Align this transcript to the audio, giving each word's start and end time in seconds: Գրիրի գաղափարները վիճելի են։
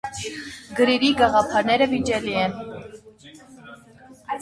Գրիրի 0.79 1.11
գաղափարները 1.19 1.89
վիճելի 1.93 2.35
են։ 2.47 2.59